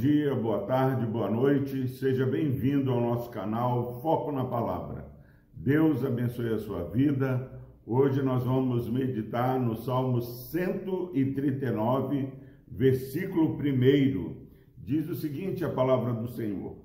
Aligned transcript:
dia, 0.00 0.34
boa 0.34 0.60
tarde, 0.60 1.04
boa 1.04 1.30
noite. 1.30 1.86
Seja 1.86 2.24
bem-vindo 2.24 2.90
ao 2.90 3.02
nosso 3.02 3.28
canal 3.28 4.00
Foco 4.00 4.32
na 4.32 4.46
Palavra. 4.46 5.04
Deus 5.52 6.02
abençoe 6.02 6.54
a 6.54 6.58
sua 6.58 6.84
vida. 6.84 7.60
Hoje 7.84 8.22
nós 8.22 8.44
vamos 8.44 8.88
meditar 8.88 9.60
no 9.60 9.76
Salmo 9.76 10.22
139, 10.22 12.32
versículo 12.66 13.58
1. 13.58 14.36
Diz 14.78 15.10
o 15.10 15.14
seguinte: 15.14 15.66
a 15.66 15.68
palavra 15.68 16.14
do 16.14 16.28
Senhor: 16.28 16.78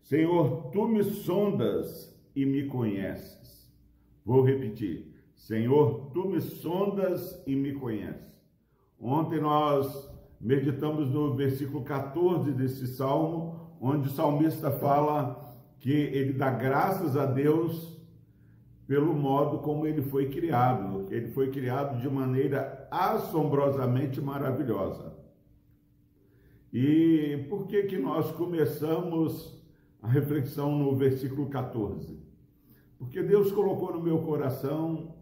Senhor, 0.00 0.70
tu 0.70 0.86
me 0.86 1.02
sondas 1.02 2.16
e 2.36 2.46
me 2.46 2.66
conheces. 2.66 3.68
Vou 4.24 4.44
repetir: 4.44 5.12
Senhor, 5.34 6.12
tu 6.14 6.28
me 6.28 6.40
sondas 6.40 7.42
e 7.48 7.56
me 7.56 7.72
conheces. 7.72 8.46
Ontem 9.00 9.40
nós 9.40 10.14
meditamos 10.40 11.10
no 11.10 11.34
versículo 11.34 11.82
14 11.82 12.52
desse 12.52 12.86
salmo, 12.86 13.76
onde 13.80 14.08
o 14.08 14.12
salmista 14.12 14.70
fala 14.70 15.54
que 15.78 15.92
ele 15.92 16.32
dá 16.32 16.50
graças 16.50 17.16
a 17.16 17.26
Deus 17.26 17.96
pelo 18.86 19.14
modo 19.14 19.58
como 19.58 19.86
ele 19.86 20.02
foi 20.02 20.28
criado. 20.28 21.06
Ele 21.10 21.28
foi 21.28 21.50
criado 21.50 22.00
de 22.00 22.08
maneira 22.08 22.86
assombrosamente 22.90 24.20
maravilhosa. 24.20 25.14
E 26.72 27.46
por 27.48 27.66
que 27.66 27.84
que 27.84 27.98
nós 27.98 28.30
começamos 28.32 29.64
a 30.02 30.08
reflexão 30.08 30.76
no 30.76 30.94
versículo 30.94 31.48
14? 31.48 32.20
Porque 32.98 33.22
Deus 33.22 33.50
colocou 33.50 33.92
no 33.92 34.02
meu 34.02 34.18
coração 34.20 35.14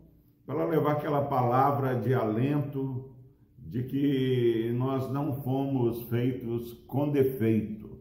para 0.46 0.64
levar 0.66 0.92
aquela 0.92 1.22
palavra 1.22 1.94
de 1.94 2.12
alento, 2.12 3.13
de 3.74 3.82
que 3.82 4.72
nós 4.76 5.10
não 5.10 5.42
fomos 5.42 6.04
feitos 6.04 6.74
com 6.86 7.10
defeito. 7.10 7.98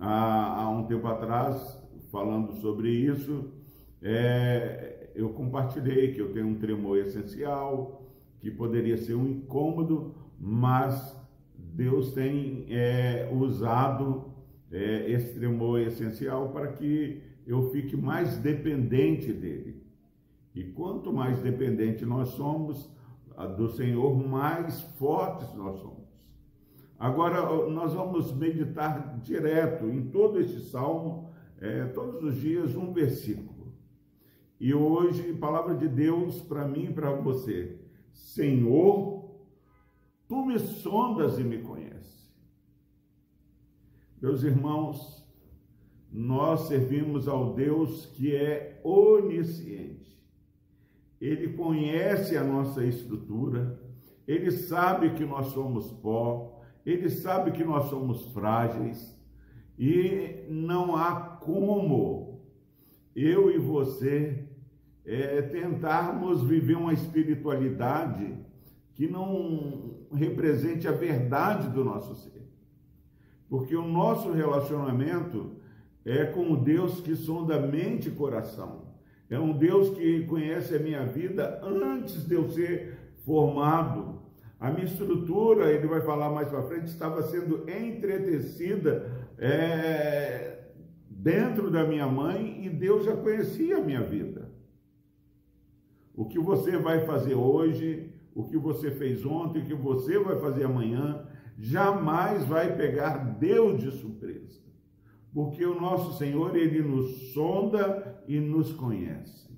Há, 0.00 0.62
há 0.62 0.70
um 0.70 0.86
tempo 0.86 1.06
atrás, 1.06 1.78
falando 2.10 2.54
sobre 2.62 2.88
isso, 2.88 3.52
é, 4.00 5.10
eu 5.14 5.28
compartilhei 5.34 6.14
que 6.14 6.18
eu 6.18 6.32
tenho 6.32 6.46
um 6.46 6.54
tremor 6.54 6.96
essencial, 6.96 8.10
que 8.40 8.50
poderia 8.50 8.96
ser 8.96 9.16
um 9.16 9.28
incômodo, 9.28 10.14
mas 10.40 11.14
Deus 11.54 12.14
tem 12.14 12.64
é, 12.70 13.30
usado 13.34 14.32
é, 14.72 15.10
esse 15.10 15.34
tremor 15.34 15.78
essencial 15.80 16.48
para 16.52 16.68
que 16.68 17.20
eu 17.46 17.70
fique 17.70 17.98
mais 17.98 18.38
dependente 18.38 19.30
dele. 19.30 19.84
E 20.54 20.64
quanto 20.64 21.12
mais 21.12 21.38
dependente 21.42 22.06
nós 22.06 22.30
somos, 22.30 22.93
do 23.56 23.68
Senhor, 23.68 24.14
mais 24.16 24.80
fortes 24.98 25.52
nós 25.54 25.80
somos. 25.80 26.04
Agora, 26.98 27.68
nós 27.68 27.92
vamos 27.92 28.32
meditar 28.32 29.18
direto 29.20 29.86
em 29.86 30.08
todo 30.10 30.40
este 30.40 30.60
salmo, 30.60 31.30
é, 31.58 31.86
todos 31.86 32.22
os 32.22 32.40
dias, 32.40 32.76
um 32.76 32.92
versículo. 32.92 33.74
E 34.60 34.72
hoje, 34.72 35.34
palavra 35.34 35.74
de 35.74 35.88
Deus 35.88 36.40
para 36.40 36.66
mim 36.66 36.84
e 36.84 36.92
para 36.92 37.10
você: 37.10 37.78
Senhor, 38.12 39.28
tu 40.28 40.46
me 40.46 40.58
sondas 40.58 41.38
e 41.38 41.44
me 41.44 41.58
conheces. 41.58 42.32
Meus 44.22 44.42
irmãos, 44.42 45.28
nós 46.10 46.68
servimos 46.68 47.26
ao 47.28 47.54
Deus 47.54 48.06
que 48.06 48.34
é 48.34 48.80
onisciente 48.84 50.13
ele 51.26 51.54
conhece 51.54 52.36
a 52.36 52.44
nossa 52.44 52.84
estrutura, 52.84 53.80
ele 54.28 54.50
sabe 54.50 55.14
que 55.14 55.24
nós 55.24 55.46
somos 55.46 55.90
pó, 55.90 56.62
ele 56.84 57.08
sabe 57.08 57.52
que 57.52 57.64
nós 57.64 57.86
somos 57.86 58.26
frágeis 58.32 59.18
e 59.78 60.44
não 60.50 60.94
há 60.94 61.14
como 61.14 62.42
eu 63.16 63.50
e 63.50 63.58
você 63.58 64.46
é, 65.04 65.40
tentarmos 65.40 66.42
viver 66.42 66.76
uma 66.76 66.92
espiritualidade 66.92 68.34
que 68.94 69.08
não 69.08 70.06
represente 70.12 70.86
a 70.86 70.92
verdade 70.92 71.70
do 71.70 71.82
nosso 71.82 72.14
ser. 72.16 72.46
Porque 73.48 73.74
o 73.74 73.86
nosso 73.86 74.30
relacionamento 74.30 75.52
é 76.04 76.26
com 76.26 76.52
o 76.52 76.56
Deus 76.56 77.00
que 77.00 77.16
sonda 77.16 77.58
mente 77.58 78.08
e 78.08 78.12
coração. 78.12 78.83
É 79.30 79.38
um 79.38 79.56
Deus 79.56 79.90
que 79.90 80.24
conhece 80.26 80.74
a 80.74 80.78
minha 80.78 81.04
vida 81.04 81.60
antes 81.62 82.26
de 82.26 82.34
eu 82.34 82.48
ser 82.50 82.98
formado. 83.24 84.22
A 84.60 84.70
minha 84.70 84.84
estrutura, 84.84 85.72
ele 85.72 85.86
vai 85.86 86.00
falar 86.02 86.30
mais 86.30 86.48
para 86.48 86.62
frente, 86.62 86.86
estava 86.86 87.22
sendo 87.22 87.68
entretecida 87.68 89.28
é, 89.38 90.64
dentro 91.08 91.70
da 91.70 91.84
minha 91.84 92.06
mãe 92.06 92.64
e 92.64 92.70
Deus 92.70 93.04
já 93.04 93.16
conhecia 93.16 93.78
a 93.78 93.80
minha 93.80 94.02
vida. 94.02 94.50
O 96.14 96.26
que 96.26 96.38
você 96.38 96.76
vai 96.76 97.04
fazer 97.04 97.34
hoje, 97.34 98.12
o 98.34 98.44
que 98.44 98.56
você 98.56 98.90
fez 98.90 99.24
ontem, 99.24 99.62
o 99.62 99.66
que 99.66 99.74
você 99.74 100.18
vai 100.18 100.38
fazer 100.38 100.64
amanhã, 100.64 101.26
jamais 101.58 102.44
vai 102.44 102.76
pegar 102.76 103.18
Deus 103.38 103.82
de 103.82 103.90
surpresa 103.90 104.63
porque 105.34 105.66
o 105.66 105.80
nosso 105.80 106.16
Senhor, 106.16 106.56
ele 106.56 106.80
nos 106.80 107.32
sonda 107.32 108.22
e 108.28 108.38
nos 108.38 108.72
conhece. 108.72 109.52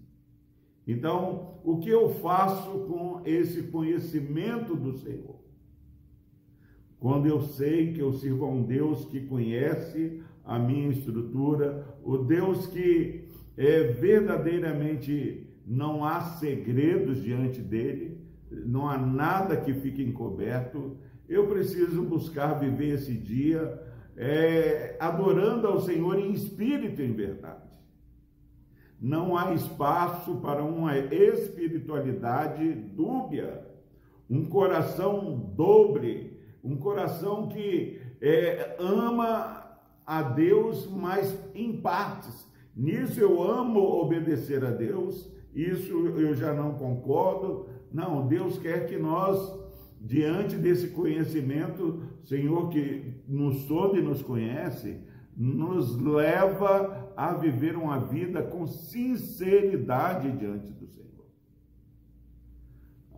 Então, 0.89 1.61
o 1.63 1.79
que 1.79 1.91
eu 1.91 2.09
faço 2.15 2.71
com 2.87 3.21
esse 3.27 3.65
conhecimento 3.65 4.75
do 4.75 4.97
Senhor? 4.97 5.37
Quando 6.99 7.27
eu 7.27 7.43
sei 7.43 7.93
que 7.93 8.01
eu 8.01 8.15
sirvo 8.15 8.47
a 8.47 8.49
um 8.49 8.63
Deus 8.63 9.05
que 9.05 9.21
conhece 9.27 10.23
a 10.45 10.59
minha 10.59 10.89
estrutura, 10.89 11.87
o 12.03 12.17
Deus 12.17 12.67
que 12.69 13.29
é 13.57 13.83
verdadeiramente 13.83 15.47
não 15.67 16.05
há 16.05 16.23
segredos 16.23 17.23
diante 17.23 17.61
dele, 17.61 18.19
não 18.51 18.89
há 18.89 18.97
nada 18.97 19.57
que 19.57 19.75
fique 19.75 20.03
encoberto, 20.03 20.97
eu 21.29 21.49
preciso 21.49 22.03
buscar 22.03 22.55
viver 22.55 22.95
esse 22.95 23.13
dia 23.13 23.83
é, 24.17 24.97
adorando 24.99 25.67
ao 25.67 25.81
Senhor 25.81 26.19
em 26.19 26.33
espírito 26.33 27.03
e 27.03 27.07
em 27.07 27.13
verdade. 27.13 27.67
Não 29.01 29.37
há 29.37 29.53
espaço 29.53 30.37
para 30.37 30.65
uma 30.65 30.97
espiritualidade 30.99 32.73
dúbia, 32.73 33.67
um 34.29 34.47
coração 34.47 35.53
dobre, 35.55 36.41
um 36.65 36.77
coração 36.77 37.47
que 37.49 38.01
é, 38.21 38.77
ama 38.79 39.79
a 40.07 40.23
Deus, 40.23 40.91
mas 40.91 41.39
em 41.55 41.77
partes. 41.81 42.51
Nisso 42.75 43.21
eu 43.21 43.43
amo 43.43 43.81
obedecer 43.81 44.65
a 44.65 44.71
Deus, 44.71 45.31
isso 45.55 45.93
eu 46.09 46.35
já 46.35 46.53
não 46.55 46.75
concordo. 46.75 47.69
Não, 47.93 48.27
Deus 48.27 48.59
quer 48.59 48.87
que 48.87 48.97
nós 48.97 49.66
diante 50.07 50.57
desse 50.57 50.89
conhecimento, 50.89 52.01
Senhor 52.23 52.69
que 52.69 53.15
nos 53.27 53.63
sonda 53.63 53.99
e 53.99 54.03
nos 54.03 54.23
conhece, 54.23 55.01
nos 55.37 55.99
leva 55.99 57.13
a 57.17 57.35
viver 57.35 57.77
uma 57.77 57.99
vida 57.99 58.41
com 58.43 58.67
sinceridade 58.67 60.31
diante 60.33 60.69
do 60.69 60.87
Senhor. 60.87 61.27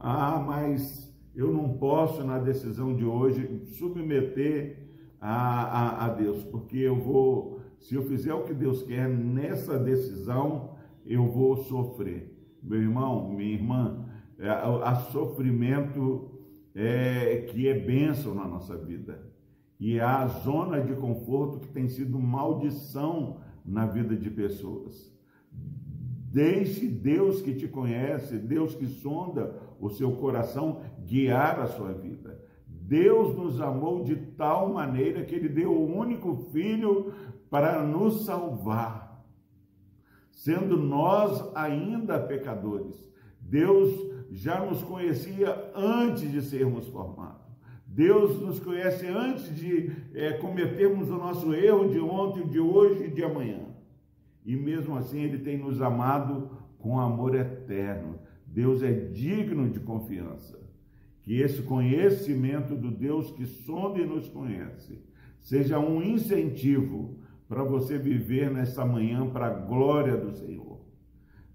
Ah, 0.00 0.42
mas 0.44 1.14
eu 1.34 1.52
não 1.52 1.76
posso, 1.76 2.24
na 2.24 2.38
decisão 2.38 2.96
de 2.96 3.04
hoje, 3.04 3.66
submeter 3.78 4.88
a, 5.20 5.62
a, 5.62 6.06
a 6.06 6.08
Deus, 6.08 6.42
porque 6.44 6.78
eu 6.78 6.96
vou, 6.96 7.60
se 7.78 7.94
eu 7.94 8.02
fizer 8.04 8.32
o 8.32 8.44
que 8.44 8.54
Deus 8.54 8.82
quer 8.82 9.08
nessa 9.08 9.78
decisão, 9.78 10.76
eu 11.04 11.26
vou 11.26 11.58
sofrer. 11.58 12.34
Meu 12.62 12.80
irmão, 12.80 13.28
minha 13.30 13.54
irmã, 13.54 14.06
a, 14.40 14.90
a 14.90 14.94
sofrimento 14.96 16.37
é, 16.74 17.46
que 17.48 17.68
é 17.68 17.78
bênção 17.78 18.34
na 18.34 18.46
nossa 18.46 18.76
vida. 18.76 19.26
E 19.78 20.00
a 20.00 20.26
zona 20.26 20.80
de 20.80 20.94
conforto 20.94 21.60
que 21.60 21.68
tem 21.68 21.88
sido 21.88 22.18
maldição 22.18 23.38
na 23.64 23.86
vida 23.86 24.16
de 24.16 24.30
pessoas. 24.30 25.12
Deixe 26.30 26.86
Deus 26.86 27.40
que 27.40 27.54
te 27.54 27.66
conhece, 27.66 28.36
Deus 28.38 28.74
que 28.74 28.86
sonda 28.86 29.54
o 29.80 29.88
seu 29.88 30.12
coração, 30.12 30.82
guiar 31.06 31.60
a 31.60 31.66
sua 31.66 31.92
vida. 31.92 32.38
Deus 32.66 33.36
nos 33.36 33.60
amou 33.60 34.02
de 34.02 34.16
tal 34.16 34.72
maneira 34.72 35.24
que 35.24 35.34
Ele 35.34 35.48
deu 35.48 35.72
o 35.72 35.96
único 35.96 36.36
Filho 36.52 37.12
para 37.50 37.82
nos 37.82 38.24
salvar, 38.24 39.24
sendo 40.30 40.76
nós 40.76 41.50
ainda 41.54 42.18
pecadores. 42.18 43.08
Deus 43.40 43.90
já 44.30 44.64
nos 44.64 44.82
conhecia 44.82 45.70
antes 45.74 46.30
de 46.30 46.42
sermos 46.42 46.86
formados. 46.88 47.48
Deus 47.86 48.40
nos 48.40 48.60
conhece 48.60 49.06
antes 49.06 49.54
de 49.56 49.90
é, 50.14 50.34
cometermos 50.34 51.08
o 51.08 51.16
nosso 51.16 51.54
erro 51.54 51.88
de 51.88 51.98
ontem, 51.98 52.46
de 52.46 52.60
hoje 52.60 53.04
e 53.04 53.10
de 53.10 53.24
amanhã. 53.24 53.60
E 54.44 54.54
mesmo 54.54 54.96
assim, 54.96 55.22
Ele 55.22 55.38
tem 55.38 55.58
nos 55.58 55.80
amado 55.80 56.50
com 56.78 57.00
amor 57.00 57.34
eterno. 57.34 58.18
Deus 58.46 58.82
é 58.82 58.92
digno 58.92 59.68
de 59.68 59.80
confiança. 59.80 60.58
que 61.22 61.40
esse 61.40 61.60
conhecimento 61.62 62.74
do 62.74 62.90
Deus 62.90 63.30
que 63.32 63.44
sonda 63.44 63.98
e 63.98 64.06
nos 64.06 64.28
conhece 64.28 64.98
seja 65.42 65.78
um 65.78 66.02
incentivo 66.02 67.18
para 67.48 67.62
você 67.62 67.98
viver 67.98 68.50
nessa 68.50 68.84
manhã 68.84 69.28
para 69.28 69.46
a 69.46 69.54
glória 69.54 70.16
do 70.16 70.30
Senhor. 70.32 70.80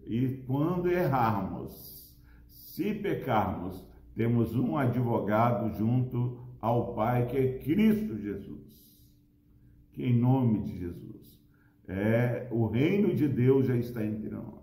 E 0.05 0.43
quando 0.45 0.91
errarmos, 0.91 2.02
se 2.73 2.91
pecarmos, 2.91 3.87
temos 4.15 4.55
um 4.55 4.75
advogado 4.75 5.77
junto 5.77 6.39
ao 6.59 6.95
Pai, 6.95 7.27
que 7.27 7.37
é 7.37 7.59
Cristo 7.59 8.17
Jesus. 8.17 8.97
Que 9.91 10.07
em 10.07 10.17
nome 10.17 10.63
de 10.63 10.79
Jesus, 10.79 11.39
é, 11.87 12.47
o 12.49 12.65
reino 12.65 13.13
de 13.13 13.27
Deus 13.27 13.67
já 13.67 13.75
está 13.75 14.03
entre 14.03 14.31
nós. 14.31 14.59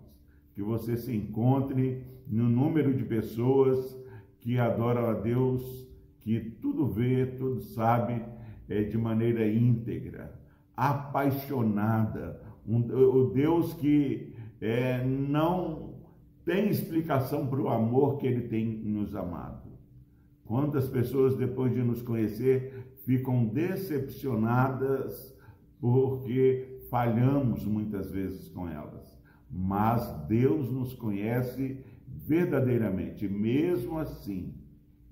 Que 0.53 0.61
você 0.61 0.97
se 0.97 1.15
encontre 1.15 2.03
no 2.27 2.49
número 2.49 2.93
de 2.93 3.05
pessoas 3.05 3.97
que 4.39 4.59
adoram 4.59 5.05
a 5.05 5.13
Deus, 5.13 5.63
que 6.19 6.37
tudo 6.61 6.89
vê, 6.89 7.25
tudo 7.25 7.61
sabe, 7.61 8.21
é, 8.67 8.83
de 8.83 8.97
maneira 8.97 9.47
íntegra, 9.47 10.37
apaixonada. 10.75 12.41
Um, 12.67 12.79
o 12.93 13.29
Deus 13.29 13.73
que 13.75 14.33
é, 14.59 15.01
não 15.01 15.90
tem 16.45 16.69
explicação 16.69 17.47
para 17.47 17.61
o 17.61 17.69
amor 17.69 18.17
que 18.17 18.27
ele 18.27 18.47
tem 18.47 18.65
nos 18.65 19.15
amado. 19.15 19.69
Quantas 20.45 20.87
pessoas, 20.89 21.35
depois 21.35 21.73
de 21.73 21.81
nos 21.81 22.01
conhecer, 22.01 22.93
ficam 23.05 23.45
decepcionadas 23.45 25.37
porque 25.79 26.81
falhamos 26.89 27.65
muitas 27.65 28.11
vezes 28.11 28.49
com 28.49 28.67
elas. 28.67 29.19
Mas 29.49 30.09
Deus 30.27 30.71
nos 30.71 30.93
conhece 30.93 31.83
verdadeiramente. 32.07 33.27
Mesmo 33.27 33.97
assim, 33.97 34.53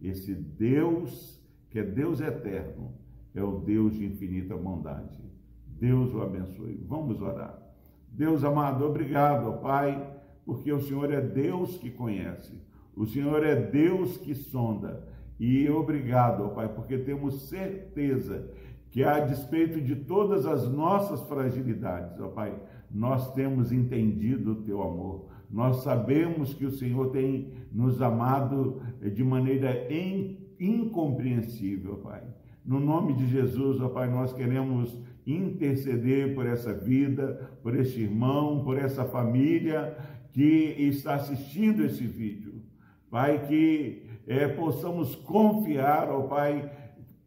esse 0.02 0.34
Deus, 0.34 1.42
que 1.70 1.80
é 1.80 1.84
Deus 1.84 2.22
eterno, 2.22 2.94
é 3.34 3.44
o 3.44 3.60
Deus 3.60 3.94
de 3.96 4.06
infinita 4.06 4.56
bondade. 4.56 5.20
Deus 5.68 6.14
o 6.14 6.22
abençoe. 6.22 6.84
Vamos 6.88 7.22
orar. 7.22 7.58
Deus 8.12 8.44
amado, 8.44 8.86
obrigado, 8.86 9.62
Pai, 9.62 10.19
porque 10.45 10.71
o 10.71 10.81
Senhor 10.81 11.12
é 11.12 11.21
Deus 11.21 11.77
que 11.77 11.89
conhece, 11.89 12.59
o 12.95 13.06
Senhor 13.06 13.45
é 13.45 13.56
Deus 13.56 14.18
que 14.18 14.36
sonda. 14.36 15.07
E 15.39 15.69
obrigado, 15.69 16.50
Pai, 16.50 16.68
porque 16.68 16.97
temos 16.97 17.47
certeza 17.47 18.51
que, 18.91 19.03
a 19.03 19.19
despeito 19.19 19.80
de 19.80 19.95
todas 19.95 20.45
as 20.45 20.68
nossas 20.68 21.21
fragilidades, 21.21 22.19
ó 22.19 22.27
Pai, 22.27 22.53
nós 22.91 23.33
temos 23.33 23.71
entendido 23.71 24.51
o 24.51 24.62
teu 24.63 24.81
amor. 24.81 25.27
Nós 25.50 25.77
sabemos 25.77 26.53
que 26.53 26.65
o 26.65 26.71
Senhor 26.71 27.12
tem 27.12 27.53
nos 27.71 28.01
amado 28.01 28.81
de 29.01 29.24
maneira 29.24 29.88
incompreensível, 30.59 31.97
Pai. 31.97 32.21
No 32.65 32.80
nome 32.80 33.13
de 33.13 33.27
Jesus, 33.27 33.80
ó 33.80 33.88
Pai, 33.89 34.09
nós 34.09 34.33
queremos 34.33 35.00
interceder 35.25 36.35
por 36.35 36.45
essa 36.45 36.74
vida, 36.74 37.50
por 37.63 37.75
este 37.75 38.01
irmão, 38.01 38.63
por 38.63 38.77
essa 38.77 39.06
família 39.06 39.95
que 40.31 40.76
está 40.78 41.16
assistindo 41.16 41.84
esse 41.84 42.06
vídeo. 42.06 42.62
Pai, 43.10 43.48
que 43.48 44.04
é, 44.28 44.48
possamos 44.48 45.16
confiar, 45.16 46.10
ó 46.10 46.24
Pai, 46.24 46.72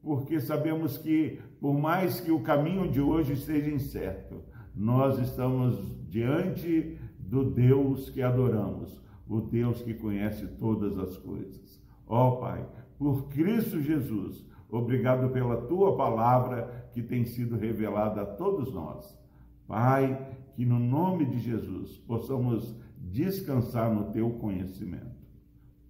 porque 0.02 0.40
sabemos 0.40 0.98
que, 0.98 1.40
por 1.60 1.74
mais 1.74 2.20
que 2.20 2.30
o 2.30 2.40
caminho 2.40 2.88
de 2.88 3.00
hoje 3.00 3.32
esteja 3.32 3.70
incerto, 3.70 4.42
nós 4.74 5.18
estamos 5.18 5.96
diante 6.08 6.98
do 7.18 7.50
Deus 7.50 8.10
que 8.10 8.22
adoramos, 8.22 9.00
o 9.28 9.40
Deus 9.40 9.82
que 9.82 9.94
conhece 9.94 10.46
todas 10.58 10.98
as 10.98 11.16
coisas. 11.16 11.82
Ó 12.06 12.32
Pai, 12.32 12.66
por 12.98 13.28
Cristo 13.28 13.80
Jesus, 13.80 14.46
obrigado 14.70 15.30
pela 15.30 15.56
tua 15.62 15.96
palavra 15.96 16.88
que 16.92 17.02
tem 17.02 17.24
sido 17.24 17.56
revelada 17.56 18.22
a 18.22 18.26
todos 18.26 18.72
nós. 18.72 19.18
Pai, 19.66 20.36
que 20.54 20.64
no 20.64 20.78
nome 20.78 21.24
de 21.24 21.38
Jesus 21.38 21.98
possamos 22.06 22.76
descansar 23.02 23.92
no 23.92 24.12
teu 24.12 24.30
conhecimento. 24.38 25.22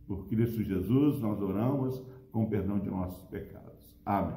Por 0.07 0.27
Cristo 0.29 0.63
Jesus 0.63 1.21
nós 1.21 1.41
oramos 1.41 2.03
com 2.31 2.47
perdão 2.47 2.79
de 2.79 2.91
nossos 2.91 3.23
pecados. 3.25 3.97
Amém. 4.05 4.37